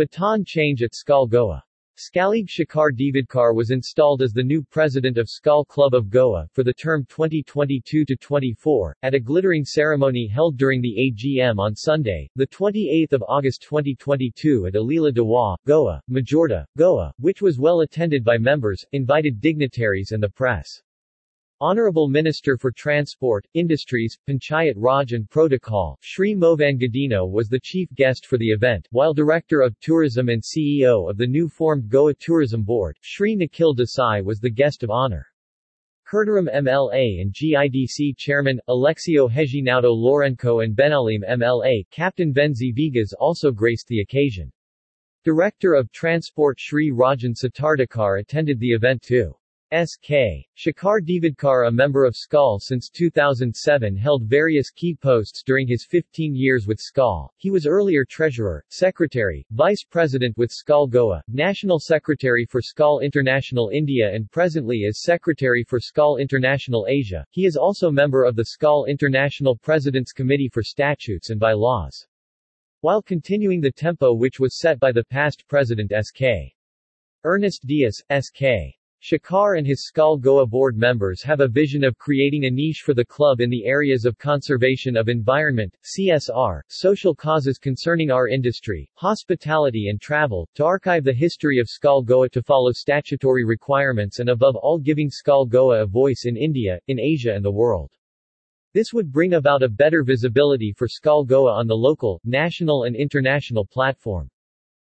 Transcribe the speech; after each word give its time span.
Baton 0.00 0.46
change 0.46 0.82
at 0.82 0.94
Skal 0.94 1.26
Goa. 1.26 1.62
Skalleague 1.98 2.48
Shekhar 2.48 2.90
Devidkar 2.90 3.54
was 3.54 3.70
installed 3.70 4.22
as 4.22 4.32
the 4.32 4.42
new 4.42 4.62
president 4.62 5.18
of 5.18 5.28
Skal 5.28 5.62
Club 5.62 5.92
of 5.92 6.08
Goa 6.08 6.48
for 6.54 6.64
the 6.64 6.72
term 6.72 7.04
2022-24, 7.04 8.92
at 9.02 9.12
a 9.12 9.20
glittering 9.20 9.62
ceremony 9.62 10.26
held 10.26 10.56
during 10.56 10.80
the 10.80 11.12
AGM 11.12 11.58
on 11.58 11.74
Sunday, 11.74 12.30
28 12.50 13.12
August 13.28 13.60
2022 13.60 14.64
at 14.64 14.72
Alila 14.72 15.12
Diwa, 15.12 15.54
Goa, 15.66 16.00
Majorda, 16.10 16.64
Goa, 16.78 17.12
which 17.18 17.42
was 17.42 17.58
well 17.58 17.82
attended 17.82 18.24
by 18.24 18.38
members, 18.38 18.82
invited 18.92 19.38
dignitaries 19.42 20.12
and 20.12 20.22
the 20.22 20.30
press. 20.30 20.80
Honorable 21.62 22.08
Minister 22.08 22.56
for 22.56 22.72
Transport, 22.72 23.46
Industries, 23.52 24.16
Panchayat 24.26 24.72
Raj 24.76 25.12
and 25.12 25.28
Protocol, 25.28 25.98
Shri 26.00 26.34
Mauvin 26.34 26.78
Godinho 26.78 27.30
was 27.30 27.50
the 27.50 27.60
chief 27.62 27.92
guest 27.94 28.24
for 28.24 28.38
the 28.38 28.48
event, 28.48 28.88
while 28.92 29.12
Director 29.12 29.60
of 29.60 29.78
Tourism 29.80 30.30
and 30.30 30.42
CEO 30.42 31.10
of 31.10 31.18
the 31.18 31.26
new 31.26 31.50
formed 31.50 31.90
Goa 31.90 32.14
Tourism 32.14 32.62
Board, 32.62 32.96
Shri 33.02 33.36
Nikhil 33.36 33.74
Desai 33.74 34.24
was 34.24 34.40
the 34.40 34.48
guest 34.48 34.82
of 34.82 34.88
honor. 34.88 35.26
Curtorim 36.10 36.48
MLA 36.48 37.20
and 37.20 37.30
GIDC 37.34 38.16
Chairman, 38.16 38.58
Aleixo 38.66 39.28
Reginaldo 39.28 39.94
Lourenco 39.94 40.64
and 40.64 40.74
Benalim 40.74 41.20
MLA, 41.28 41.86
Captain 41.90 42.32
Venzy 42.32 42.72
Viegas 42.74 43.12
also 43.20 43.52
graced 43.52 43.86
the 43.88 44.00
occasion. 44.00 44.50
Director 45.24 45.74
of 45.74 45.92
Transport 45.92 46.58
Shri 46.58 46.90
Rajan 46.90 47.34
Satardekar 47.34 48.20
attended 48.20 48.58
the 48.60 48.70
event 48.70 49.02
too. 49.02 49.34
S.K. 49.72 50.44
Shekhar 50.56 51.00
Devidkar 51.00 51.68
a 51.68 51.70
member 51.70 52.04
of 52.04 52.16
SKAL 52.16 52.58
since 52.58 52.90
2007 52.90 53.96
held 53.96 54.24
various 54.24 54.68
key 54.70 54.96
posts 54.96 55.44
during 55.44 55.68
his 55.68 55.86
15 55.88 56.34
years 56.34 56.66
with 56.66 56.80
SKAL. 56.80 57.32
He 57.36 57.50
was 57.50 57.68
earlier 57.68 58.04
Treasurer, 58.04 58.64
Secretary, 58.68 59.46
Vice 59.52 59.84
President 59.88 60.36
with 60.36 60.50
SKAL 60.50 60.88
Goa, 60.88 61.22
National 61.28 61.78
Secretary 61.78 62.44
for 62.44 62.60
SKAL 62.60 62.98
International 62.98 63.68
India 63.68 64.12
and 64.12 64.28
presently 64.32 64.78
is 64.78 65.04
Secretary 65.04 65.62
for 65.62 65.78
SKAL 65.78 66.16
International 66.16 66.86
Asia. 66.88 67.24
He 67.30 67.46
is 67.46 67.54
also 67.56 67.92
member 67.92 68.24
of 68.24 68.34
the 68.34 68.46
SKAL 68.46 68.86
International 68.86 69.54
President's 69.54 70.12
Committee 70.12 70.50
for 70.52 70.64
Statutes 70.64 71.30
and 71.30 71.38
by 71.38 71.52
Laws. 71.52 72.08
While 72.80 73.02
continuing 73.02 73.60
the 73.60 73.70
tempo 73.70 74.14
which 74.14 74.40
was 74.40 74.58
set 74.58 74.80
by 74.80 74.90
the 74.90 75.04
past 75.04 75.44
President 75.46 75.92
S.K. 75.92 76.52
Ernest 77.22 77.66
Diaz, 77.66 78.02
S.K. 78.10 78.74
Shekhar 79.02 79.56
and 79.56 79.66
his 79.66 79.86
Skal 79.86 80.18
Goa 80.18 80.46
board 80.46 80.76
members 80.76 81.22
have 81.22 81.40
a 81.40 81.48
vision 81.48 81.84
of 81.84 81.96
creating 81.96 82.44
a 82.44 82.50
niche 82.50 82.82
for 82.84 82.92
the 82.92 83.02
club 83.02 83.40
in 83.40 83.48
the 83.48 83.64
areas 83.64 84.04
of 84.04 84.18
conservation 84.18 84.94
of 84.94 85.08
environment, 85.08 85.74
CSR, 85.82 86.60
social 86.68 87.14
causes 87.14 87.56
concerning 87.56 88.10
our 88.10 88.28
industry, 88.28 88.90
hospitality 88.96 89.88
and 89.88 90.02
travel, 90.02 90.46
to 90.54 90.66
archive 90.66 91.02
the 91.02 91.14
history 91.14 91.58
of 91.58 91.70
Skal 91.70 92.02
Goa 92.02 92.28
to 92.28 92.42
follow 92.42 92.72
statutory 92.72 93.42
requirements 93.42 94.18
and 94.18 94.28
above 94.28 94.54
all 94.54 94.78
giving 94.78 95.08
Skal 95.08 95.46
Goa 95.46 95.82
a 95.82 95.86
voice 95.86 96.24
in 96.26 96.36
India, 96.36 96.78
in 96.88 97.00
Asia 97.00 97.32
and 97.32 97.42
the 97.42 97.50
world. 97.50 97.90
This 98.74 98.92
would 98.92 99.10
bring 99.10 99.32
about 99.32 99.62
a 99.62 99.68
better 99.70 100.04
visibility 100.04 100.74
for 100.76 100.86
Skal 100.86 101.24
Goa 101.24 101.54
on 101.54 101.66
the 101.66 101.74
local, 101.74 102.20
national 102.24 102.84
and 102.84 102.94
international 102.94 103.64
platform. 103.64 104.28